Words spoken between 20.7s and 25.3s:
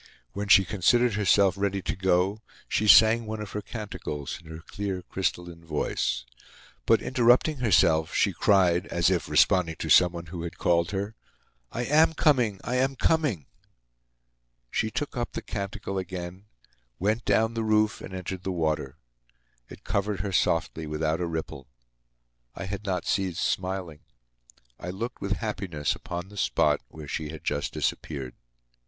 without a ripple. I had not ceased smiling. I looked